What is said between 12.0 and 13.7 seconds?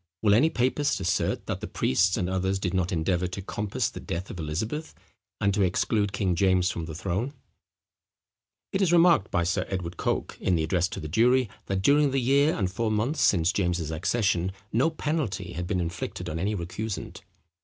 the year and four months since